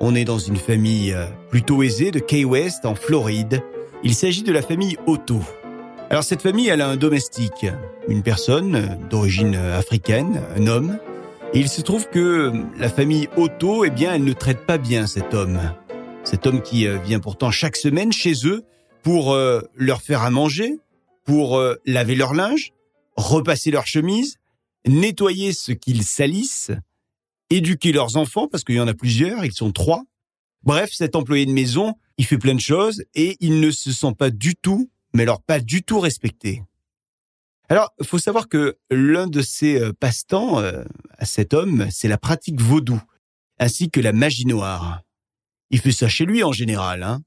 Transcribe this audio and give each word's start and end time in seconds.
On 0.00 0.14
est 0.14 0.24
dans 0.24 0.38
une 0.38 0.56
famille 0.56 1.14
plutôt 1.50 1.82
aisée 1.82 2.10
de 2.10 2.20
Key 2.20 2.46
West, 2.46 2.86
en 2.86 2.94
Floride. 2.94 3.62
Il 4.02 4.14
s'agit 4.14 4.42
de 4.42 4.52
la 4.52 4.62
famille 4.62 4.96
Otto. 5.06 5.42
Alors 6.12 6.24
cette 6.24 6.42
famille, 6.42 6.68
elle 6.68 6.82
a 6.82 6.90
un 6.90 6.98
domestique, 6.98 7.64
une 8.06 8.22
personne 8.22 8.98
d'origine 9.08 9.54
africaine, 9.54 10.42
un 10.54 10.66
homme. 10.66 10.98
Et 11.54 11.60
il 11.60 11.70
se 11.70 11.80
trouve 11.80 12.06
que 12.10 12.52
la 12.76 12.90
famille 12.90 13.30
Otto, 13.38 13.86
eh 13.86 13.90
bien, 13.90 14.12
elle 14.12 14.24
ne 14.24 14.34
traite 14.34 14.66
pas 14.66 14.76
bien 14.76 15.06
cet 15.06 15.32
homme. 15.32 15.58
Cet 16.22 16.46
homme 16.46 16.60
qui 16.60 16.86
euh, 16.86 16.98
vient 16.98 17.18
pourtant 17.18 17.50
chaque 17.50 17.76
semaine 17.76 18.12
chez 18.12 18.34
eux 18.44 18.62
pour 19.02 19.32
euh, 19.32 19.62
leur 19.74 20.02
faire 20.02 20.20
à 20.20 20.28
manger, 20.28 20.76
pour 21.24 21.56
euh, 21.56 21.76
laver 21.86 22.14
leur 22.14 22.34
linge, 22.34 22.74
repasser 23.16 23.70
leur 23.70 23.86
chemise, 23.86 24.36
nettoyer 24.86 25.54
ce 25.54 25.72
qu'ils 25.72 26.04
salissent, 26.04 26.72
éduquer 27.48 27.90
leurs 27.90 28.18
enfants, 28.18 28.48
parce 28.48 28.64
qu'il 28.64 28.74
y 28.74 28.80
en 28.80 28.88
a 28.88 28.92
plusieurs, 28.92 29.46
ils 29.46 29.54
sont 29.54 29.72
trois. 29.72 30.02
Bref, 30.62 30.90
cet 30.92 31.16
employé 31.16 31.46
de 31.46 31.52
maison, 31.52 31.94
il 32.18 32.26
fait 32.26 32.36
plein 32.36 32.54
de 32.54 32.60
choses 32.60 33.02
et 33.14 33.38
il 33.40 33.60
ne 33.60 33.70
se 33.70 33.92
sent 33.92 34.12
pas 34.18 34.28
du 34.28 34.56
tout 34.56 34.90
mais 35.14 35.22
alors 35.22 35.42
pas 35.42 35.60
du 35.60 35.82
tout 35.82 36.00
respecté. 36.00 36.62
Alors, 37.68 37.90
il 38.00 38.06
faut 38.06 38.18
savoir 38.18 38.48
que 38.48 38.76
l'un 38.90 39.26
de 39.26 39.40
ses 39.40 39.80
euh, 39.80 39.92
passe-temps 39.92 40.60
euh, 40.60 40.84
à 41.16 41.24
cet 41.24 41.54
homme, 41.54 41.86
c'est 41.90 42.06
la 42.06 42.18
pratique 42.18 42.60
vaudou, 42.60 43.00
ainsi 43.58 43.90
que 43.90 43.98
la 43.98 44.12
magie 44.12 44.44
noire. 44.44 45.00
Il 45.70 45.80
fait 45.80 45.92
ça 45.92 46.06
chez 46.06 46.26
lui 46.26 46.44
en 46.44 46.52
général. 46.52 47.02
Hein. 47.02 47.22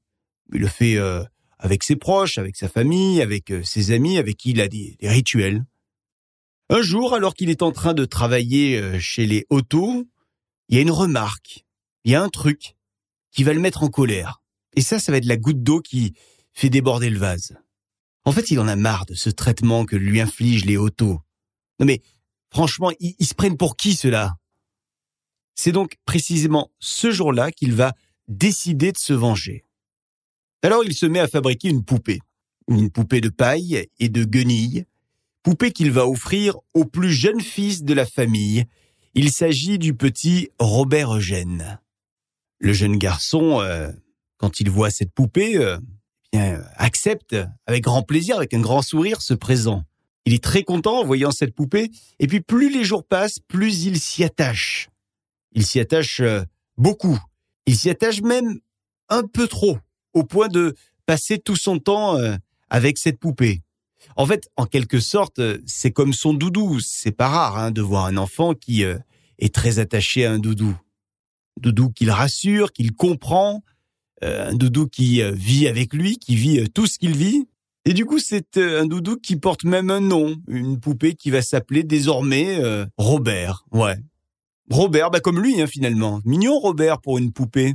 Il 0.52 0.60
le 0.60 0.68
fait 0.68 0.96
euh, 0.98 1.24
avec 1.58 1.82
ses 1.82 1.96
proches, 1.96 2.38
avec 2.38 2.54
sa 2.54 2.68
famille, 2.68 3.20
avec 3.20 3.52
ses 3.64 3.90
amis, 3.90 4.18
avec 4.18 4.36
qui 4.36 4.50
il 4.50 4.60
a 4.60 4.68
des, 4.68 4.96
rituels. 5.02 5.64
Un 6.68 6.80
jour, 6.80 7.14
alors 7.14 7.34
qu'il 7.34 7.50
est 7.50 7.62
en 7.62 7.72
train 7.72 7.92
de 7.92 8.04
travailler 8.04 9.00
chez 9.00 9.26
les 9.26 9.46
autos, 9.50 10.06
il 10.68 10.76
y 10.76 10.78
a 10.78 10.82
une 10.82 10.92
remarque, 10.92 11.64
il 12.04 12.12
y 12.12 12.14
a 12.14 12.22
un 12.22 12.28
truc 12.28 12.76
qui 13.32 13.42
va 13.42 13.52
le 13.52 13.60
mettre 13.60 13.82
en 13.82 13.88
colère. 13.88 14.42
Et 14.76 14.80
ça, 14.80 15.00
ça 15.00 15.10
va 15.10 15.18
être 15.18 15.26
la 15.26 15.36
goutte 15.36 15.62
d'eau 15.62 15.80
qui 15.80 16.14
fait 16.52 16.70
déborder 16.70 17.10
le 17.10 17.18
vase. 17.18 17.56
En 18.26 18.32
fait, 18.32 18.50
il 18.50 18.58
en 18.58 18.66
a 18.66 18.74
marre 18.74 19.06
de 19.06 19.14
ce 19.14 19.30
traitement 19.30 19.84
que 19.84 19.94
lui 19.94 20.20
infligent 20.20 20.66
les 20.66 20.76
autos. 20.76 21.20
Non 21.78 21.86
mais, 21.86 22.02
franchement, 22.50 22.90
ils, 22.98 23.24
se 23.24 23.34
prennent 23.34 23.56
pour 23.56 23.76
qui 23.76 23.94
ceux-là? 23.94 24.36
C'est 25.54 25.70
donc 25.70 25.96
précisément 26.04 26.72
ce 26.80 27.12
jour-là 27.12 27.52
qu'il 27.52 27.72
va 27.72 27.94
décider 28.26 28.90
de 28.90 28.98
se 28.98 29.12
venger. 29.12 29.64
Alors 30.62 30.82
il 30.84 30.92
se 30.92 31.06
met 31.06 31.20
à 31.20 31.28
fabriquer 31.28 31.68
une 31.68 31.84
poupée. 31.84 32.18
Une 32.68 32.90
poupée 32.90 33.20
de 33.20 33.28
paille 33.28 33.86
et 34.00 34.08
de 34.08 34.24
guenilles. 34.24 34.86
Poupée 35.44 35.70
qu'il 35.70 35.92
va 35.92 36.08
offrir 36.08 36.56
au 36.74 36.84
plus 36.84 37.12
jeune 37.12 37.40
fils 37.40 37.84
de 37.84 37.94
la 37.94 38.04
famille. 38.04 38.64
Il 39.14 39.30
s'agit 39.30 39.78
du 39.78 39.94
petit 39.94 40.50
Robert 40.58 41.14
Eugène. 41.14 41.80
Le 42.58 42.72
jeune 42.72 42.98
garçon, 42.98 43.60
euh, 43.60 43.92
quand 44.36 44.58
il 44.58 44.68
voit 44.68 44.90
cette 44.90 45.12
poupée, 45.12 45.58
euh, 45.58 45.78
accepte 46.76 47.36
avec 47.66 47.84
grand 47.84 48.02
plaisir, 48.02 48.36
avec 48.36 48.54
un 48.54 48.60
grand 48.60 48.82
sourire, 48.82 49.20
ce 49.22 49.34
présent. 49.34 49.84
Il 50.26 50.34
est 50.34 50.42
très 50.42 50.64
content 50.64 51.00
en 51.00 51.04
voyant 51.04 51.30
cette 51.30 51.54
poupée, 51.54 51.90
et 52.18 52.26
puis 52.26 52.40
plus 52.40 52.68
les 52.68 52.84
jours 52.84 53.04
passent, 53.04 53.38
plus 53.38 53.84
il 53.84 54.00
s'y 54.00 54.24
attache. 54.24 54.90
Il 55.52 55.64
s'y 55.64 55.78
attache 55.78 56.20
euh, 56.20 56.42
beaucoup. 56.76 57.18
Il 57.66 57.76
s'y 57.76 57.88
attache 57.88 58.20
même 58.22 58.58
un 59.08 59.22
peu 59.22 59.46
trop, 59.46 59.78
au 60.14 60.24
point 60.24 60.48
de 60.48 60.74
passer 61.06 61.38
tout 61.38 61.54
son 61.54 61.78
temps 61.78 62.18
euh, 62.18 62.34
avec 62.68 62.98
cette 62.98 63.20
poupée. 63.20 63.62
En 64.16 64.26
fait, 64.26 64.48
en 64.56 64.66
quelque 64.66 64.98
sorte, 64.98 65.38
euh, 65.38 65.58
c'est 65.64 65.92
comme 65.92 66.12
son 66.12 66.34
doudou. 66.34 66.80
C'est 66.80 67.12
pas 67.12 67.28
rare 67.28 67.56
hein, 67.56 67.70
de 67.70 67.80
voir 67.80 68.06
un 68.06 68.16
enfant 68.16 68.54
qui 68.54 68.82
est 68.82 69.54
très 69.54 69.78
attaché 69.78 70.26
à 70.26 70.32
un 70.32 70.38
doudou. 70.40 70.76
Doudou 71.60 71.90
qu'il 71.90 72.10
rassure, 72.10 72.72
qu'il 72.72 72.92
comprend, 72.92 73.62
un 74.22 74.54
doudou 74.54 74.86
qui 74.86 75.22
euh, 75.22 75.32
vit 75.32 75.68
avec 75.68 75.92
lui, 75.92 76.18
qui 76.18 76.36
vit 76.36 76.60
euh, 76.60 76.66
tout 76.72 76.86
ce 76.86 76.98
qu'il 76.98 77.16
vit. 77.16 77.46
Et 77.88 77.94
du 77.94 78.04
coup, 78.04 78.18
c'est 78.18 78.56
euh, 78.56 78.82
un 78.82 78.86
doudou 78.86 79.16
qui 79.16 79.36
porte 79.36 79.62
même 79.62 79.90
un 79.90 80.00
nom, 80.00 80.36
une 80.48 80.80
poupée 80.80 81.14
qui 81.14 81.30
va 81.30 81.40
s'appeler 81.40 81.84
désormais 81.84 82.58
euh, 82.58 82.84
Robert. 82.98 83.64
Ouais. 83.70 83.96
Robert, 84.68 85.12
bah 85.12 85.20
comme 85.20 85.40
lui 85.40 85.62
hein, 85.62 85.68
finalement. 85.68 86.20
Mignon 86.24 86.58
Robert 86.58 87.00
pour 87.00 87.16
une 87.18 87.32
poupée. 87.32 87.74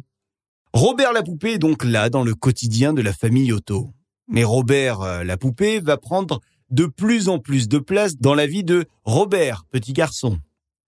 Robert 0.74 1.14
la 1.14 1.24
poupée 1.24 1.54
est 1.54 1.60
donc 1.60 1.86
là 1.86 2.10
dans 2.10 2.26
le 2.26 2.36
quotidien 2.36 2.92
de 2.92 3.02
la 3.02 3.14
famille 3.14 3.54
Otto. 3.54 3.94
Mais 4.28 4.44
Robert 4.44 5.00
euh, 5.00 5.24
la 5.24 5.38
poupée 5.38 5.80
va 5.80 5.96
prendre 5.96 6.42
de 6.70 6.88
plus 6.88 7.30
en 7.30 7.40
plus 7.40 7.70
de 7.70 7.80
place 7.80 8.18
dans 8.18 8.36
la 8.36 8.48
vie 8.48 8.66
de 8.66 8.88
Robert, 9.06 9.64
petit 9.72 9.94
garçon. 9.94 10.40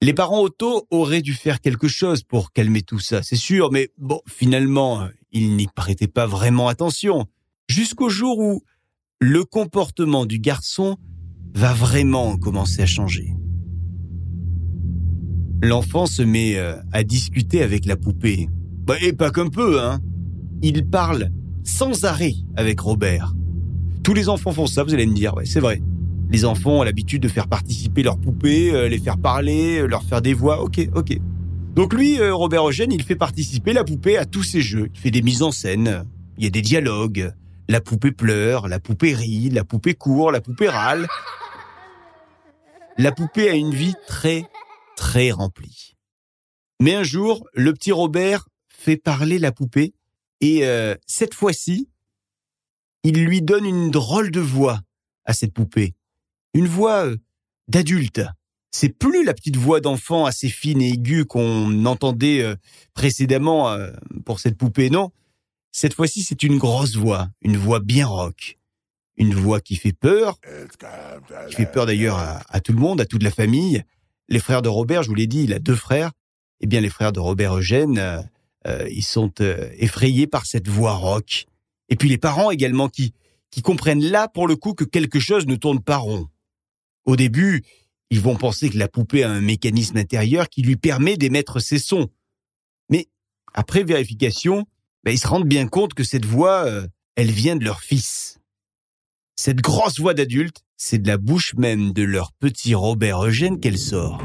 Les 0.02 0.14
parents 0.14 0.42
Otto 0.42 0.86
auraient 0.92 1.22
dû 1.22 1.34
faire 1.34 1.62
quelque 1.62 1.88
chose 1.88 2.24
pour 2.24 2.52
calmer 2.52 2.82
tout 2.82 3.00
ça, 3.00 3.24
c'est 3.24 3.38
sûr, 3.38 3.72
mais 3.72 3.90
bon, 3.98 4.20
finalement, 4.28 5.08
ils 5.34 5.56
n'y 5.56 5.68
prêtaient 5.68 6.08
pas 6.08 6.26
vraiment 6.26 6.68
attention. 6.68 7.26
Jusqu'au 7.68 8.10
jour 8.10 8.40
où 8.40 8.62
le 9.20 9.44
comportement 9.44 10.26
du 10.26 10.40
garçon 10.40 10.98
va 11.54 11.74
vraiment 11.74 12.38
commencer 12.38 12.82
à 12.82 12.86
changer. 12.86 13.34
L'enfant 15.62 16.06
se 16.06 16.22
met 16.22 16.58
euh, 16.58 16.76
à 16.92 17.04
discuter 17.04 17.62
avec 17.62 17.86
la 17.86 17.96
poupée. 17.96 18.50
Bah, 18.86 18.96
et 19.02 19.14
pas 19.14 19.32
qu'un 19.32 19.48
peu, 19.48 19.82
hein. 19.82 20.00
Il 20.62 20.86
parle 20.86 21.30
sans 21.64 22.04
arrêt 22.04 22.34
avec 22.56 22.80
Robert. 22.80 23.34
Tous 24.04 24.14
les 24.14 24.28
enfants 24.28 24.52
font 24.52 24.68
ça, 24.68 24.84
vous 24.84 24.94
allez 24.94 25.06
me 25.06 25.14
dire, 25.14 25.34
ouais, 25.36 25.46
c'est 25.46 25.62
vrai. 25.62 25.82
Les 26.30 26.46
enfants 26.46 26.80
ont 26.80 26.84
l'habitude 26.84 27.22
de 27.22 27.28
faire 27.28 27.48
participer 27.48 28.04
leurs 28.04 28.18
poupées, 28.18 28.74
euh, 28.74 28.90
les 28.90 28.98
faire 28.98 29.18
parler, 29.18 29.80
euh, 29.80 29.86
leur 29.86 30.04
faire 30.04 30.22
des 30.22 30.34
voix, 30.34 30.62
ok, 30.62 30.90
ok. 30.96 31.18
Donc 31.74 31.94
lui, 31.96 32.20
euh, 32.20 32.36
Robert 32.36 32.70
Eugène, 32.70 32.92
il 32.92 33.04
fait 33.04 33.16
participer 33.16 33.74
la 33.74 33.84
poupée 33.84 34.18
à 34.18 34.26
tous 34.26 34.44
ses 34.44 34.62
jeux. 34.62 34.90
Il 34.94 35.00
fait 35.00 35.10
des 35.10 35.24
mises 35.24 35.42
en 35.42 35.52
scène, 35.52 36.06
il 36.38 36.44
y 36.44 36.48
a 36.48 36.52
des 36.52 36.62
dialogues. 36.62 37.34
La 37.68 37.82
poupée 37.82 38.12
pleure, 38.12 38.68
la 38.68 38.80
poupée 38.80 39.16
rit, 39.16 39.50
la 39.50 39.64
poupée 39.64 39.96
court, 39.96 40.32
la 40.32 40.42
poupée 40.42 40.70
râle. 40.70 41.08
La 42.98 43.12
poupée 43.12 43.50
a 43.50 43.56
une 43.56 43.74
vie 43.74 43.96
très, 44.08 44.44
très 44.96 45.32
remplie. 45.32 45.96
Mais 46.80 46.94
un 46.94 47.04
jour, 47.04 47.48
le 47.54 47.74
petit 47.74 47.92
Robert 47.92 48.48
fait 48.68 48.98
parler 48.98 49.40
la 49.40 49.52
poupée 49.52 49.96
et 50.42 50.68
euh, 50.68 50.96
cette 51.08 51.34
fois-ci, 51.34 51.90
il 53.04 53.24
lui 53.24 53.42
donne 53.42 53.66
une 53.66 53.90
drôle 53.90 54.30
de 54.30 54.42
voix 54.42 54.82
à 55.26 55.34
cette 55.34 55.54
poupée. 55.54 55.96
Une 56.54 56.68
voix 56.68 57.06
euh, 57.06 57.18
d'adulte. 57.68 58.22
C'est 58.76 58.90
plus 58.90 59.24
la 59.24 59.36
petite 59.36 59.56
voix 59.56 59.82
d'enfant 59.82 60.26
assez 60.26 60.50
fine 60.50 60.82
et 60.82 60.90
aiguë 60.90 61.26
qu'on 61.26 61.86
entendait 61.86 62.42
euh, 62.42 62.56
précédemment 62.96 63.70
euh, 63.70 63.92
pour 64.26 64.40
cette 64.40 64.58
poupée, 64.58 64.90
non. 64.90 65.12
Cette 65.72 65.94
fois-ci, 65.94 66.24
c'est 66.24 66.42
une 66.42 66.58
grosse 66.58 66.96
voix, 66.96 67.30
une 67.44 67.56
voix 67.56 67.80
bien 67.80 68.08
rock. 68.08 68.58
Une 69.16 69.36
voix 69.36 69.62
qui 69.62 69.76
fait 69.76 69.94
peur, 69.94 70.40
qui 71.48 71.56
fait 71.56 71.72
peur 71.72 71.86
d'ailleurs 71.86 72.18
à, 72.18 72.60
tout 72.62 72.74
le 72.74 72.80
monde, 72.80 73.00
à 73.00 73.06
toute 73.06 73.22
la 73.22 73.30
famille. 73.30 73.84
Les 74.28 74.40
frères 74.40 74.64
de 74.64 74.70
Robert, 74.70 75.04
je 75.04 75.10
vous 75.10 75.16
l'ai 75.16 75.28
dit, 75.28 75.44
il 75.44 75.54
a 75.54 75.60
deux 75.60 75.76
frères. 75.76 76.12
Eh 76.62 76.66
bien, 76.66 76.82
les 76.82 76.90
frères 76.90 77.12
de 77.12 77.20
Robert 77.20 77.56
Eugène, 77.56 78.00
euh, 78.00 78.22
euh, 78.66 78.90
ils 78.90 79.04
sont 79.04 79.32
effrayés 79.78 80.26
par 80.26 80.48
cette 80.48 80.68
voix 80.68 80.94
rock. 80.94 81.46
Et 81.90 81.96
puis 81.96 82.10
les 82.10 82.18
parents 82.18 82.50
également 82.50 82.90
qui, 82.90 83.14
qui 83.52 83.62
comprennent 83.62 84.04
là, 84.04 84.28
pour 84.28 84.48
le 84.48 84.56
coup, 84.56 84.74
que 84.74 84.84
quelque 84.84 85.20
chose 85.20 85.46
ne 85.46 85.56
tourne 85.56 85.80
pas 85.80 85.98
rond. 85.98 86.28
Au 87.06 87.16
début, 87.16 87.64
ils 88.14 88.22
vont 88.22 88.36
penser 88.36 88.70
que 88.70 88.78
la 88.78 88.88
poupée 88.88 89.24
a 89.24 89.32
un 89.32 89.42
mécanisme 89.42 89.98
intérieur 89.98 90.48
qui 90.48 90.62
lui 90.62 90.76
permet 90.76 91.18
d'émettre 91.18 91.60
ses 91.60 91.80
sons. 91.80 92.10
Mais 92.88 93.08
après 93.56 93.84
vérification, 93.84 94.68
ben, 95.04 95.10
ils 95.10 95.18
se 95.18 95.28
rendent 95.28 95.48
bien 95.48 95.68
compte 95.68 95.96
que 95.96 96.04
cette 96.04 96.26
voix, 96.26 96.64
euh, 96.68 96.86
elle 97.16 97.32
vient 97.32 97.56
de 97.56 97.66
leur 97.66 97.82
fils. 97.82 98.38
Cette 99.36 99.62
grosse 99.62 100.00
voix 100.00 100.14
d'adulte, 100.14 100.62
c'est 100.78 101.00
de 101.00 101.08
la 101.08 101.18
bouche 101.18 101.56
même 101.56 101.92
de 101.92 102.04
leur 102.04 102.34
petit 102.34 102.76
Robert 102.76 103.26
Eugène 103.26 103.60
qu'elle 103.60 103.80
sort. 103.80 104.22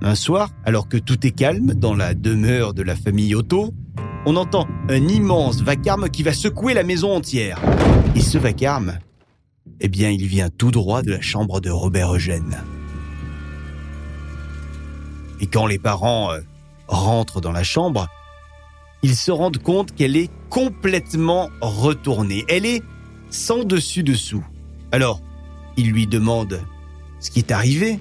Un 0.00 0.14
soir, 0.14 0.48
alors 0.64 0.88
que 0.88 0.96
tout 0.96 1.26
est 1.26 1.32
calme 1.32 1.74
dans 1.74 1.94
la 1.94 2.14
demeure 2.14 2.72
de 2.72 2.82
la 2.82 2.96
famille 2.96 3.34
Otto, 3.34 3.74
on 4.24 4.36
entend 4.36 4.66
un 4.88 5.08
immense 5.08 5.60
vacarme 5.60 6.08
qui 6.08 6.22
va 6.22 6.32
secouer 6.32 6.72
la 6.72 6.84
maison 6.84 7.12
entière. 7.12 7.60
Et 8.16 8.20
ce 8.22 8.38
vacarme, 8.38 8.98
eh 9.84 9.88
bien, 9.88 10.10
il 10.10 10.26
vient 10.26 10.48
tout 10.48 10.70
droit 10.70 11.02
de 11.02 11.10
la 11.10 11.20
chambre 11.20 11.60
de 11.60 11.68
Robert 11.68 12.14
Eugène. 12.14 12.62
Et 15.40 15.46
quand 15.46 15.66
les 15.66 15.80
parents 15.80 16.30
euh, 16.30 16.38
rentrent 16.86 17.40
dans 17.40 17.50
la 17.50 17.64
chambre, 17.64 18.06
ils 19.02 19.16
se 19.16 19.32
rendent 19.32 19.58
compte 19.58 19.92
qu'elle 19.92 20.16
est 20.16 20.30
complètement 20.50 21.50
retournée. 21.60 22.44
Elle 22.48 22.64
est 22.64 22.80
sans 23.28 23.64
dessus-dessous. 23.64 24.44
Alors, 24.92 25.20
ils 25.76 25.90
lui 25.90 26.06
demandent 26.06 26.60
ce 27.18 27.32
qui 27.32 27.40
est 27.40 27.50
arrivé, 27.50 27.98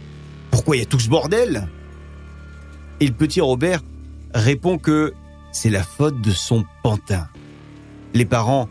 pourquoi 0.52 0.76
il 0.76 0.80
y 0.80 0.84
a 0.84 0.86
tout 0.86 1.00
ce 1.00 1.10
bordel. 1.10 1.68
Et 3.00 3.08
le 3.08 3.14
petit 3.14 3.42
Robert 3.42 3.82
répond 4.36 4.78
que 4.78 5.14
c'est 5.52 5.72
la 5.72 5.82
faute 5.82 6.22
de 6.22 6.32
son 6.32 6.64
pantin. 6.84 7.28
Les 8.14 8.26
parents 8.26 8.70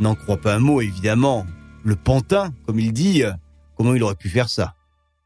n'en 0.00 0.14
croient 0.14 0.40
pas 0.40 0.54
un 0.54 0.58
mot, 0.58 0.80
évidemment. 0.80 1.44
Le 1.86 1.94
pantin, 1.94 2.52
comme 2.66 2.80
il 2.80 2.92
dit, 2.92 3.22
euh, 3.22 3.30
comment 3.76 3.94
il 3.94 4.02
aurait 4.02 4.16
pu 4.16 4.28
faire 4.28 4.48
ça 4.48 4.74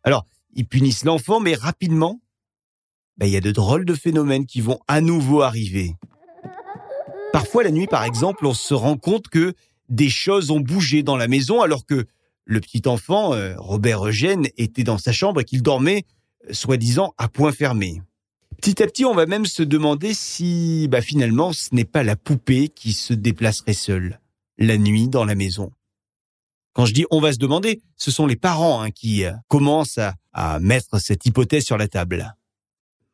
Alors, 0.04 0.26
ils 0.52 0.66
punissent 0.66 1.06
l'enfant, 1.06 1.40
mais 1.40 1.54
rapidement, 1.54 2.20
ben, 3.16 3.24
il 3.24 3.32
y 3.32 3.36
a 3.38 3.40
de 3.40 3.50
drôles 3.50 3.86
de 3.86 3.94
phénomènes 3.94 4.44
qui 4.44 4.60
vont 4.60 4.78
à 4.86 5.00
nouveau 5.00 5.40
arriver. 5.40 5.94
Parfois, 7.32 7.62
la 7.62 7.70
nuit, 7.70 7.86
par 7.86 8.04
exemple, 8.04 8.44
on 8.44 8.52
se 8.52 8.74
rend 8.74 8.98
compte 8.98 9.28
que 9.28 9.54
des 9.88 10.10
choses 10.10 10.50
ont 10.50 10.60
bougé 10.60 11.02
dans 11.02 11.16
la 11.16 11.28
maison 11.28 11.62
alors 11.62 11.86
que 11.86 12.04
le 12.44 12.60
petit 12.60 12.82
enfant, 12.84 13.32
euh, 13.32 13.54
Robert 13.56 14.04
Eugène, 14.04 14.46
était 14.58 14.84
dans 14.84 14.98
sa 14.98 15.12
chambre 15.12 15.40
et 15.40 15.44
qu'il 15.44 15.62
dormait, 15.62 16.04
euh, 16.46 16.52
soi-disant, 16.52 17.14
à 17.16 17.28
point 17.28 17.52
fermé. 17.52 18.02
Petit 18.60 18.82
à 18.82 18.86
petit, 18.86 19.06
on 19.06 19.14
va 19.14 19.24
même 19.24 19.46
se 19.46 19.62
demander 19.62 20.12
si, 20.12 20.88
bah, 20.90 21.00
finalement, 21.00 21.54
ce 21.54 21.74
n'est 21.74 21.86
pas 21.86 22.02
la 22.02 22.16
poupée 22.16 22.68
qui 22.68 22.92
se 22.92 23.14
déplacerait 23.14 23.72
seule, 23.72 24.20
la 24.58 24.76
nuit, 24.76 25.08
dans 25.08 25.24
la 25.24 25.34
maison. 25.34 25.72
Quand 26.72 26.86
je 26.86 26.94
dis 26.94 27.04
on 27.10 27.20
va 27.20 27.32
se 27.32 27.38
demander, 27.38 27.82
ce 27.96 28.10
sont 28.10 28.26
les 28.26 28.36
parents 28.36 28.82
hein, 28.82 28.90
qui 28.90 29.24
euh, 29.24 29.32
commencent 29.48 29.98
à, 30.32 30.60
mettre 30.60 31.00
cette 31.00 31.26
hypothèse 31.26 31.64
sur 31.64 31.76
la 31.76 31.88
table. 31.88 32.36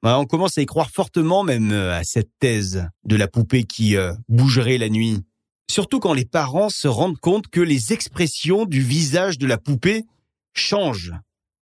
On 0.03 0.27
commence 0.27 0.59
à 0.59 0.63
y 0.63 0.67
croire 0.67 0.91
fortement 0.91 1.43
même 1.43 1.73
à 1.73 2.05
cette 2.05 2.31
thèse 2.39 2.87
de 3.05 3.17
la 3.17 3.27
poupée 3.27 3.65
qui 3.65 3.97
bougerait 4.29 4.79
la 4.79 4.89
nuit. 4.89 5.25
Surtout 5.69 5.99
quand 5.99 6.13
les 6.13 6.25
parents 6.25 6.71
se 6.71 6.87
rendent 6.87 7.19
compte 7.19 7.49
que 7.49 7.61
les 7.61 7.93
expressions 7.93 8.67
du 8.67 8.83
visage 8.83 9.39
de 9.39 9.47
la 9.47 9.59
poupée 9.59 10.05
changent. 10.53 11.13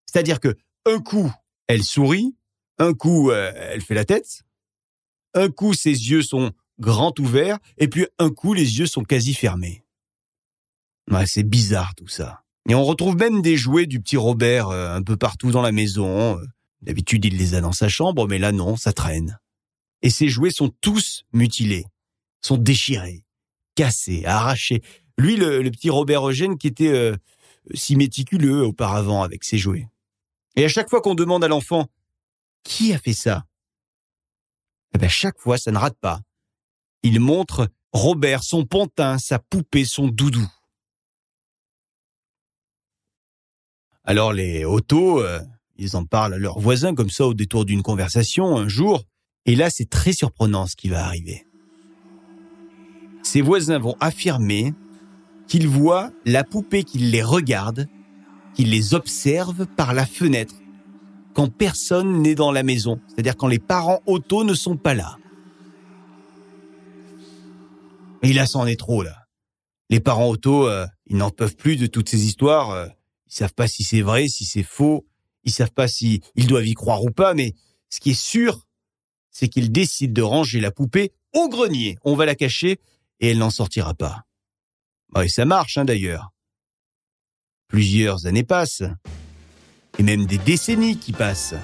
C'est-à-dire 0.05 0.39
que 0.39 0.55
un 0.85 0.99
coup, 0.99 1.31
elle 1.67 1.83
sourit, 1.83 2.35
un 2.79 2.94
coup, 2.94 3.31
euh, 3.31 3.51
elle 3.55 3.81
fait 3.81 3.94
la 3.94 4.05
tête, 4.05 4.41
un 5.33 5.49
coup, 5.49 5.73
ses 5.73 5.89
yeux 5.89 6.23
sont 6.23 6.51
grands 6.79 7.13
ouverts, 7.19 7.59
et 7.77 7.87
puis 7.87 8.07
un 8.17 8.29
coup, 8.29 8.53
les 8.53 8.79
yeux 8.79 8.87
sont 8.87 9.03
quasi 9.03 9.33
fermés. 9.33 9.83
C'est 11.25 11.43
bizarre 11.43 11.93
tout 11.95 12.07
ça. 12.07 12.43
Et 12.69 12.75
on 12.75 12.83
retrouve 12.83 13.15
même 13.17 13.41
des 13.41 13.57
jouets 13.57 13.87
du 13.87 13.99
petit 13.99 14.17
Robert 14.17 14.69
euh, 14.69 14.95
un 14.95 15.01
peu 15.01 15.17
partout 15.17 15.51
dans 15.51 15.61
la 15.61 15.71
maison. 15.71 16.39
D'habitude, 16.81 17.25
il 17.25 17.37
les 17.37 17.55
a 17.55 17.61
dans 17.61 17.71
sa 17.71 17.89
chambre, 17.89 18.27
mais 18.27 18.37
là 18.37 18.51
non, 18.51 18.75
ça 18.75 18.93
traîne. 18.93 19.39
Et 20.01 20.09
ces 20.09 20.29
jouets 20.29 20.51
sont 20.51 20.71
tous 20.81 21.23
mutilés, 21.33 21.85
sont 22.41 22.57
déchirés 22.57 23.23
cassé, 23.75 24.25
arraché. 24.25 24.81
Lui, 25.17 25.35
le, 25.35 25.69
petit 25.71 25.89
Robert 25.89 26.27
Eugène 26.27 26.57
qui 26.57 26.67
était 26.67 26.89
euh, 26.89 27.15
si 27.73 27.95
méticuleux 27.95 28.65
auparavant 28.65 29.23
avec 29.23 29.43
ses 29.43 29.57
jouets. 29.57 29.87
Et 30.55 30.65
à 30.65 30.67
chaque 30.67 30.89
fois 30.89 31.01
qu'on 31.01 31.15
demande 31.15 31.43
à 31.43 31.47
l'enfant 31.47 31.87
qui 32.63 32.93
a 32.93 32.99
fait 32.99 33.13
ça, 33.13 33.45
eh 34.93 34.97
ben 34.97 35.09
chaque 35.09 35.39
fois 35.39 35.57
ça 35.57 35.71
ne 35.71 35.77
rate 35.77 35.97
pas. 35.99 36.21
Il 37.03 37.19
montre 37.19 37.69
Robert, 37.93 38.43
son 38.43 38.65
pantin, 38.65 39.17
sa 39.17 39.39
poupée, 39.39 39.85
son 39.85 40.07
doudou. 40.07 40.47
Alors 44.03 44.33
les 44.33 44.65
autos, 44.65 45.21
euh, 45.21 45.39
ils 45.77 45.95
en 45.95 46.06
parlent 46.06 46.33
à 46.33 46.38
leurs 46.38 46.59
voisins 46.59 46.95
comme 46.95 47.09
ça 47.09 47.27
au 47.27 47.33
détour 47.33 47.65
d'une 47.65 47.83
conversation 47.83 48.57
un 48.57 48.68
jour. 48.68 49.03
Et 49.45 49.56
là, 49.56 49.69
c'est 49.69 49.89
très 49.89 50.13
surprenant 50.13 50.68
ce 50.68 50.75
qui 50.75 50.89
va 50.89 51.06
arriver 51.06 51.45
ses 53.24 53.42
voisins 53.42 53.80
vont 53.80 53.95
affirmer 54.00 54.74
qu'ils 55.48 55.68
voient 55.68 56.12
la 56.25 56.44
poupée 56.44 56.83
qui 56.83 56.98
les 56.98 57.24
regarde, 57.24 57.88
qui 58.53 58.65
les 58.65 58.94
observe 58.94 59.65
par 59.65 59.94
la 59.94 60.06
fenêtre, 60.06 60.56
quand 61.33 61.47
personne 61.47 62.21
n'est 62.21 62.36
dans 62.36 62.51
la 62.51 62.63
maison, 62.63 63.00
c'est-à-dire 63.07 63.38
quand 63.38 63.47
les 63.47 63.59
parents 63.59 64.01
auto 64.06 64.44
ne 64.44 64.54
sont 64.54 64.77
pas 64.77 64.94
là. 64.94 65.18
Et 68.24 68.33
là, 68.33 68.45
c'en 68.45 68.68
est 68.68 68.80
trop, 68.80 69.01
là. 69.01 69.15
Les 69.89 70.00
parents 70.00 70.27
auto, 70.27 70.68
euh, 70.68 70.86
ils 71.07 71.18
n'en 71.18 71.31
peuvent 71.31 71.56
plus 71.56 71.75
de 71.75 71.88
toutes 71.88 72.09
ces 72.09 72.25
histoires. 72.25 72.71
Euh, 72.71 72.88
ils 73.31 73.38
savent 73.38 73.54
pas 73.54 73.68
si 73.68 73.83
c'est 73.83 74.01
vrai, 74.01 74.28
si 74.28 74.45
c'est 74.45 74.63
faux. 74.63 75.06
Ils 75.44 75.51
savent 75.51 75.72
pas 75.72 75.88
si 75.88 76.22
ils 76.36 76.48
doivent 76.48 76.68
y 76.68 76.74
croire 76.74 77.04
ou 77.04 77.12
pas. 77.12 77.33
Mais 77.33 77.56
ce 77.89 78.00
qui 78.00 78.12
est 78.12 78.22
sûr, 78.22 78.68
c'est 79.31 79.48
qu'ils 79.48 79.72
décident 79.72 80.13
de 80.13 80.22
ranger 80.22 80.60
la 80.60 80.72
poupée 80.72 81.13
au 81.33 81.48
grenier. 81.50 81.98
On 82.04 82.16
va 82.16 82.25
la 82.25 82.36
cacher 82.36 82.80
et 83.19 83.31
elle 83.31 83.38
n'en 83.38 83.50
sortira 83.50 83.94
pas. 83.94 84.25
Bah, 85.10 85.25
et 85.25 85.30
ça 85.30 85.45
marche 85.45 85.78
hein, 85.78 85.86
d'ailleurs. 85.86 86.31
Plusieurs 87.68 88.25
années 88.25 88.44
passent, 88.44 88.83
et 89.98 90.04
même 90.04 90.25
des 90.25 90.38
décennies 90.38 90.98
qui 90.98 91.13
passent. 91.13 91.56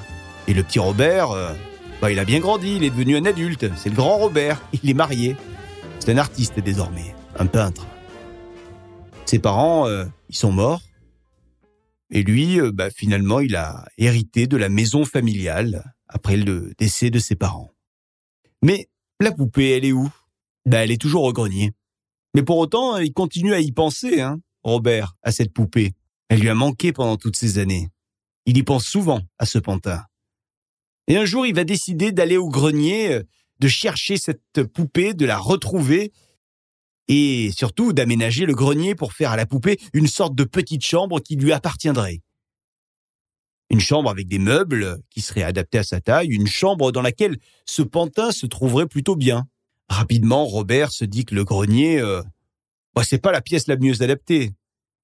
Et 0.48 0.54
le 0.54 0.64
petit 0.64 0.80
Robert, 0.80 1.32
euh, 1.32 1.54
bah, 2.02 2.12
il 2.12 2.20
a 2.20 2.26
bien 2.26 2.40
grandi, 2.40 2.78
il 2.78 2.84
est 2.84 2.90
devenu 2.90 3.18
un 3.18 3.26
adulte, 3.26 3.66
c'est 3.76 3.90
le 3.90 3.96
grand 3.96 4.18
Robert, 4.18 4.62
il 4.84 4.90
est 4.90 4.94
marié. 4.94 5.36
C'est 6.00 6.12
un 6.12 6.18
artiste 6.18 6.60
désormais, 6.60 7.14
un 7.38 7.46
peintre. 7.46 7.86
Ses 9.26 9.40
parents, 9.40 9.88
euh, 9.88 10.06
ils 10.30 10.36
sont 10.38 10.54
morts. 10.54 10.82
Et 12.10 12.24
lui, 12.24 12.60
euh, 12.60 12.72
bah, 12.72 12.90
finalement, 12.90 13.40
il 13.40 13.56
a 13.56 13.86
hérité 13.98 14.48
de 14.48 14.58
la 14.58 14.70
maison 14.70 15.06
familiale 15.06 15.94
après 16.08 16.38
le 16.38 16.74
décès 16.78 17.10
de 17.10 17.20
ses 17.20 17.36
parents. 17.36 17.72
Mais 18.62 18.90
la 19.20 19.32
poupée, 19.32 19.72
elle 19.72 19.86
est 19.86 19.92
où? 19.92 20.10
Ben, 20.66 20.80
elle 20.82 20.92
est 20.92 21.02
toujours 21.02 21.24
au 21.24 21.34
grenier. 21.34 21.74
Mais 22.34 22.44
pour 22.44 22.58
autant, 22.58 22.98
il 22.98 23.14
continue 23.14 23.54
à 23.54 23.60
y 23.60 23.72
penser, 23.72 24.22
hein, 24.22 24.40
Robert, 24.64 25.14
à 25.24 25.32
cette 25.32 25.54
poupée. 25.54 25.94
Elle 26.30 26.40
lui 26.40 26.50
a 26.50 26.56
manqué 26.56 26.94
pendant 26.94 27.18
toutes 27.18 27.38
ces 27.38 27.58
années. 27.58 27.90
Il 28.46 28.58
y 28.58 28.64
pense 28.64 28.86
souvent 28.86 29.22
à 29.40 29.46
ce 29.46 29.60
pantin. 29.60 30.04
Et 31.08 31.18
un 31.18 31.26
jour, 31.26 31.46
il 31.46 31.56
va 31.56 31.64
décider 31.64 32.12
d'aller 32.12 32.38
au 32.38 32.50
grenier, 32.50 33.14
euh, 33.14 33.24
de 33.60 33.68
chercher 33.68 34.18
cette 34.18 34.64
poupée, 34.74 35.14
de 35.14 35.26
la 35.26 35.38
retrouver, 35.38 36.12
et 37.08 37.52
surtout 37.56 37.94
d'aménager 37.94 38.46
le 38.46 38.54
grenier 38.54 38.96
pour 38.96 39.14
faire 39.14 39.32
à 39.32 39.38
la 39.38 39.46
poupée 39.46 39.80
une 39.94 40.08
sorte 40.08 40.36
de 40.36 40.44
petite 40.44 40.86
chambre 40.86 41.20
qui 41.20 41.36
lui 41.36 41.54
appartiendrait. 41.54 42.22
Une 43.70 43.80
chambre 43.80 44.10
avec 44.10 44.28
des 44.28 44.40
meubles 44.40 45.00
qui 45.10 45.22
seraient 45.22 45.44
adaptés 45.44 45.80
à 45.80 45.84
sa 45.84 46.00
taille, 46.00 46.30
une 46.30 46.48
chambre 46.48 46.92
dans 46.92 47.02
laquelle 47.02 47.38
ce 47.66 47.82
pantin 47.82 48.32
se 48.32 48.46
trouverait 48.46 48.88
plutôt 48.88 49.16
bien. 49.16 49.48
Rapidement, 49.90 50.46
Robert 50.46 50.92
se 50.92 51.06
dit 51.06 51.26
que 51.26 51.36
le 51.36 51.44
grenier, 51.44 52.00
euh, 52.00 52.22
bah, 52.96 53.04
c'est 53.04 53.18
pas 53.18 53.32
la 53.32 53.42
pièce 53.42 53.68
la 53.68 53.78
mieux 53.78 54.02
adaptée. 54.02 54.52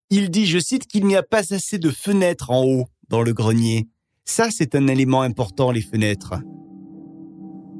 Il 0.10 0.29
dit, 0.29 0.45
je 0.45 0.60
cite, 0.60 0.88
qu'il 0.88 1.05
n'y 1.05 1.15
a 1.15 1.24
pas 1.24 1.53
assez 1.53 1.77
de 1.77 1.89
fenêtres 1.89 2.51
en 2.51 2.63
haut 2.63 2.88
dans 3.10 3.22
le 3.22 3.33
grenier. 3.33 3.88
Ça, 4.25 4.50
c'est 4.50 4.75
un 4.75 4.88
élément 4.88 5.22
important, 5.22 5.72
les 5.72 5.81
fenêtres. 5.81 6.36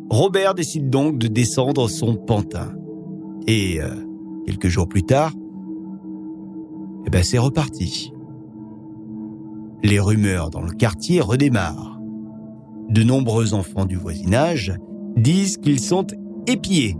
Robert 0.10 0.54
décide 0.54 0.90
donc 0.90 1.18
de 1.18 1.28
descendre 1.28 1.88
son 1.88 2.16
pantin. 2.16 2.76
Et 3.48 3.82
euh, 3.82 4.06
quelques 4.46 4.68
jours 4.68 4.88
plus 4.88 5.04
tard, 5.04 5.34
eh 7.06 7.10
ben, 7.10 7.24
c'est 7.24 7.38
reparti. 7.38 8.14
Les 9.84 10.00
rumeurs 10.00 10.50
dans 10.50 10.62
le 10.62 10.72
quartier 10.72 11.22
redémarrent. 11.22 12.00
De 12.90 13.04
nombreux 13.04 13.54
enfants 13.54 13.86
du 13.86 13.96
voisinage 13.96 14.74
disent 15.18 15.58
qu'ils 15.58 15.80
sont 15.80 16.08
épiés 16.48 16.98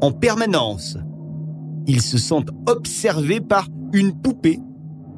en 0.00 0.12
permanence. 0.12 0.96
Ils 1.86 2.02
se 2.02 2.18
sentent 2.18 2.50
observés 2.66 3.40
par 3.40 3.68
une 3.92 4.12
poupée, 4.12 4.58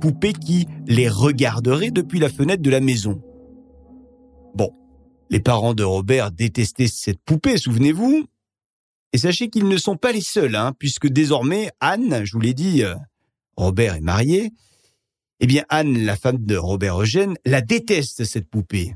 poupée 0.01 0.33
qui 0.33 0.67
les 0.87 1.09
regarderait 1.09 1.91
depuis 1.91 2.19
la 2.19 2.29
fenêtre 2.29 2.63
de 2.63 2.71
la 2.71 2.81
maison. 2.81 3.21
Bon, 4.55 4.71
les 5.31 5.41
parents 5.41 5.75
de 5.75 5.83
Robert 5.83 6.31
détestaient 6.31 6.87
cette 6.87 7.23
poupée, 7.23 7.57
souvenez-vous. 7.57 8.25
Et 9.13 9.19
sachez 9.19 9.51
qu'ils 9.51 9.69
ne 9.69 9.77
sont 9.77 9.97
pas 9.97 10.13
les 10.13 10.21
seuls, 10.21 10.55
hein, 10.55 10.73
puisque 10.79 11.09
désormais 11.09 11.71
Anne, 11.81 12.25
je 12.25 12.33
vous 12.33 12.41
l'ai 12.41 12.55
dit, 12.55 12.85
euh, 12.85 12.95
Robert 13.57 13.95
est 13.95 14.01
marié. 14.01 14.53
Eh 15.41 15.47
bien 15.47 15.65
Anne, 15.69 16.05
la 16.05 16.17
femme 16.17 16.45
de 16.45 16.57
Robert 16.57 17.01
Eugène, 17.01 17.37
la 17.45 17.61
déteste 17.61 18.25
cette 18.25 18.49
poupée 18.49 18.95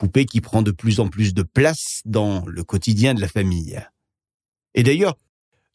poupée 0.00 0.24
qui 0.24 0.40
prend 0.40 0.62
de 0.62 0.70
plus 0.72 0.98
en 0.98 1.08
plus 1.08 1.34
de 1.34 1.42
place 1.42 2.00
dans 2.06 2.44
le 2.46 2.64
quotidien 2.64 3.12
de 3.14 3.20
la 3.20 3.28
famille. 3.28 3.78
Et 4.74 4.82
d'ailleurs, 4.82 5.16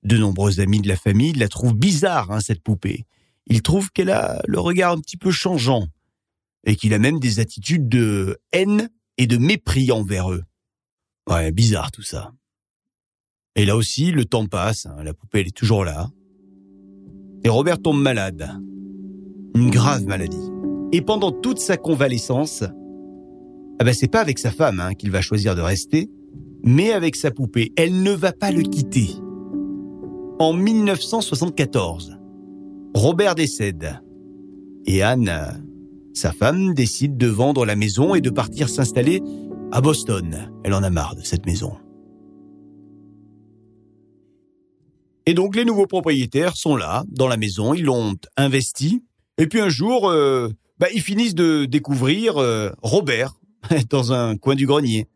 De 0.03 0.19
nombreux 0.19 0.59
amis 0.59 0.81
de 0.81 0.87
la 0.87 0.97
famille 0.97 1.33
la 1.33 1.47
trouvent 1.47 1.73
bizarre, 1.73 2.31
hein, 2.31 2.39
cette 2.39 2.61
poupée. 2.61 3.05
Ils 3.47 3.63
trouvent 3.63 3.91
qu'elle 3.91 4.11
a 4.11 4.39
le 4.45 4.59
regard 4.59 4.91
un 4.91 4.99
petit 4.99 5.17
peu 5.17 5.31
changeant 5.31 5.87
et 6.63 6.75
qu'il 6.75 6.93
a 6.93 6.99
même 6.99 7.19
des 7.19 7.39
attitudes 7.39 7.89
de 7.89 8.37
haine 8.51 8.91
et 9.17 9.25
de 9.25 9.37
mépris 9.37 9.91
envers 9.91 10.31
eux. 10.31 10.43
Ouais, 11.27 11.51
bizarre 11.51 11.91
tout 11.91 12.03
ça. 12.03 12.33
Et 13.55 13.65
là 13.65 13.77
aussi, 13.77 14.11
le 14.11 14.25
temps 14.25 14.45
passe, 14.47 14.85
hein, 14.85 15.03
la 15.03 15.13
poupée 15.13 15.39
elle 15.41 15.47
est 15.47 15.55
toujours 15.55 15.85
là. 15.85 16.09
Et 17.43 17.49
Robert 17.49 17.81
tombe 17.81 18.01
malade. 18.01 18.49
Une 19.55 19.69
grave 19.69 20.05
maladie. 20.05 20.51
Et 20.91 21.01
pendant 21.01 21.31
toute 21.31 21.59
sa 21.59 21.77
convalescence, 21.77 22.63
ah 23.79 23.83
ben 23.83 23.93
c'est 23.93 24.07
pas 24.07 24.21
avec 24.21 24.39
sa 24.39 24.51
femme 24.51 24.79
hein, 24.79 24.93
qu'il 24.93 25.11
va 25.11 25.21
choisir 25.21 25.55
de 25.55 25.61
rester, 25.61 26.09
mais 26.63 26.91
avec 26.91 27.15
sa 27.15 27.31
poupée. 27.31 27.71
Elle 27.77 28.03
ne 28.03 28.11
va 28.11 28.33
pas 28.33 28.51
le 28.51 28.63
quitter. 28.63 29.09
En 30.39 30.51
1974, 30.51 32.17
Robert 32.93 33.35
décède. 33.35 34.01
Et 34.85 35.01
Anne, 35.01 35.31
sa 36.13 36.31
femme, 36.31 36.73
décide 36.73 37.17
de 37.17 37.27
vendre 37.27 37.65
la 37.65 37.75
maison 37.75 38.15
et 38.15 38.21
de 38.21 38.29
partir 38.29 38.69
s'installer 38.69 39.21
à 39.71 39.81
Boston. 39.81 40.49
Elle 40.63 40.73
en 40.73 40.83
a 40.83 40.89
marre 40.89 41.15
de 41.15 41.21
cette 41.21 41.45
maison. 41.45 41.73
Et 45.25 45.33
donc 45.33 45.55
les 45.55 45.65
nouveaux 45.65 45.87
propriétaires 45.87 46.55
sont 46.55 46.75
là, 46.75 47.03
dans 47.07 47.27
la 47.27 47.37
maison, 47.37 47.73
ils 47.73 47.85
l'ont 47.85 48.15
investi. 48.37 49.03
Et 49.37 49.47
puis 49.47 49.59
un 49.59 49.69
jour, 49.69 50.09
euh, 50.09 50.49
bah, 50.77 50.87
ils 50.93 51.01
finissent 51.01 51.35
de 51.35 51.65
découvrir 51.65 52.37
euh, 52.37 52.71
Robert 52.81 53.33
dans 53.89 54.13
un 54.13 54.37
coin 54.37 54.55
du 54.55 54.67
grenier. 54.67 55.07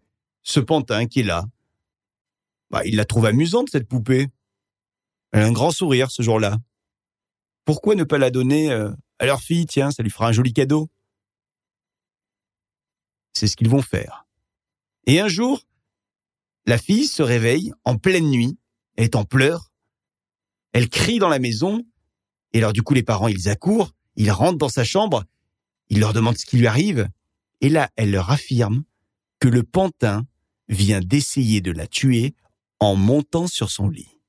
Ce 0.41 0.59
pantin 0.59 1.05
qui 1.05 1.19
est 1.19 1.23
là. 1.23 1.45
Bah, 2.71 2.81
il 2.85 2.95
la 2.95 3.05
trouve 3.05 3.25
amusante, 3.25 3.69
cette 3.69 3.87
poupée. 3.87 4.27
Elle 5.31 5.43
a 5.43 5.47
un 5.47 5.51
grand 5.51 5.71
sourire 5.71 6.09
ce 6.09 6.23
jour-là. 6.23 6.57
Pourquoi 7.65 7.93
ne 7.95 8.03
pas 8.03 8.17
la 8.17 8.31
donner 8.31 8.71
euh, 8.71 8.89
à 9.19 9.25
leur 9.25 9.41
fille? 9.41 9.67
Tiens, 9.67 9.91
ça 9.91 10.01
lui 10.01 10.09
fera 10.09 10.27
un 10.27 10.31
joli 10.31 10.53
cadeau. 10.53 10.89
C'est 13.33 13.47
ce 13.47 13.55
qu'ils 13.55 13.69
vont 13.69 13.81
faire. 13.83 14.25
Et 15.05 15.19
un 15.19 15.27
jour, 15.27 15.61
la 16.65 16.77
fille 16.77 17.05
se 17.05 17.21
réveille 17.21 17.71
en 17.85 17.97
pleine 17.97 18.29
nuit, 18.29 18.57
elle 18.95 19.05
est 19.05 19.15
en 19.15 19.23
pleurs, 19.23 19.68
elle 20.73 20.89
crie 20.89 21.19
dans 21.19 21.29
la 21.29 21.39
maison, 21.39 21.85
et 22.53 22.59
alors 22.59 22.73
du 22.73 22.81
coup 22.81 22.93
les 22.93 23.03
parents 23.03 23.27
ils 23.27 23.49
accourent, 23.49 23.93
ils 24.15 24.31
rentrent 24.31 24.57
dans 24.57 24.69
sa 24.69 24.83
chambre, 24.83 25.23
ils 25.89 25.99
leur 25.99 26.13
demandent 26.13 26.37
ce 26.37 26.45
qui 26.45 26.57
lui 26.57 26.67
arrive, 26.67 27.07
et 27.61 27.69
là 27.69 27.89
elle 27.95 28.11
leur 28.11 28.31
affirme 28.31 28.83
que 29.39 29.47
le 29.47 29.63
pantin 29.63 30.25
vient 30.67 30.99
d'essayer 30.99 31.61
de 31.61 31.71
la 31.71 31.87
tuer 31.87 32.35
en 32.79 32.95
montant 32.95 33.47
sur 33.47 33.69
son 33.69 33.89
lit. 33.89 34.19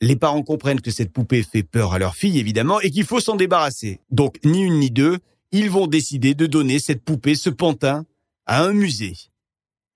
Les 0.00 0.16
parents 0.16 0.42
comprennent 0.42 0.80
que 0.80 0.90
cette 0.90 1.12
poupée 1.12 1.42
fait 1.42 1.62
peur 1.62 1.92
à 1.92 1.98
leur 1.98 2.16
fille, 2.16 2.38
évidemment, 2.38 2.80
et 2.80 2.90
qu'il 2.90 3.04
faut 3.04 3.20
s'en 3.20 3.36
débarrasser. 3.36 4.00
Donc, 4.10 4.38
ni 4.44 4.62
une 4.62 4.78
ni 4.78 4.90
deux, 4.90 5.18
ils 5.52 5.68
vont 5.68 5.86
décider 5.86 6.34
de 6.34 6.46
donner 6.46 6.78
cette 6.78 7.04
poupée, 7.04 7.34
ce 7.34 7.50
pantin, 7.50 8.06
à 8.46 8.64
un 8.64 8.72
musée. 8.72 9.16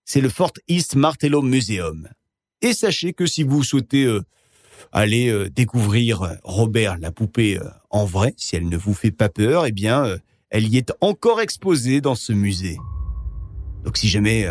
C'est 0.04 0.20
le 0.20 0.28
Fort 0.28 0.52
East 0.68 0.94
Martello 0.94 1.40
Museum. 1.40 2.08
Et 2.60 2.74
sachez 2.74 3.14
que 3.14 3.24
si 3.24 3.42
vous 3.42 3.62
souhaitez 3.62 4.04
euh, 4.04 4.22
aller 4.92 5.28
euh, 5.28 5.50
découvrir 5.50 6.22
euh, 6.22 6.34
Robert 6.44 6.96
la 6.98 7.10
poupée 7.10 7.58
euh, 7.58 7.68
en 7.90 8.04
vrai, 8.04 8.34
si 8.36 8.56
elle 8.56 8.68
ne 8.68 8.76
vous 8.76 8.94
fait 8.94 9.10
pas 9.10 9.28
peur, 9.28 9.66
eh 9.66 9.72
bien, 9.72 10.04
elle 10.50 10.68
y 10.68 10.78
est 10.78 10.92
encore 11.00 11.40
exposée 11.40 12.00
dans 12.00 12.14
ce 12.14 12.32
musée. 12.32 12.78
Donc 13.84 13.96
si 13.96 14.08
jamais 14.08 14.48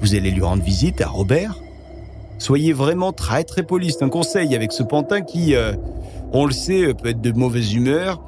vous 0.00 0.14
allez 0.14 0.30
lui 0.30 0.42
rendre 0.42 0.62
visite 0.62 1.00
à 1.00 1.08
Robert, 1.08 1.56
soyez 2.38 2.72
vraiment 2.72 3.12
très 3.12 3.42
très 3.42 3.64
poli. 3.64 3.90
C'est 3.90 4.04
un 4.04 4.08
conseil 4.08 4.54
avec 4.54 4.70
ce 4.70 4.82
pantin 4.84 5.22
qui, 5.22 5.54
on 6.32 6.46
le 6.46 6.52
sait, 6.52 6.94
peut 6.94 7.08
être 7.08 7.20
de 7.20 7.32
mauvaise 7.32 7.74
humeur 7.74 8.22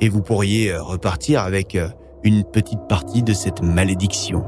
et 0.00 0.08
vous 0.08 0.22
pourriez 0.22 0.76
repartir 0.76 1.40
avec 1.40 1.76
une 2.22 2.44
petite 2.44 2.86
partie 2.88 3.24
de 3.24 3.32
cette 3.32 3.62
malédiction. 3.62 4.44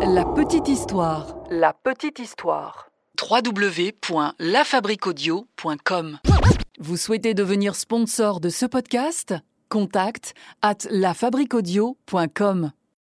La 0.00 0.24
petite 0.24 0.68
histoire. 0.68 1.36
La 1.50 1.74
petite 1.74 2.18
histoire 2.18 2.87
www.lafabriquaudio.com. 3.20 6.18
Vous 6.80 6.96
souhaitez 6.96 7.34
devenir 7.34 7.74
sponsor 7.74 8.38
de 8.40 8.48
ce 8.48 8.66
podcast? 8.66 9.34
Contact 9.68 10.34
at 10.62 10.86
lafabriquaudio.com. 10.90 12.70